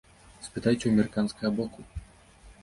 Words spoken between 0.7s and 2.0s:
ў амерыканскага боку.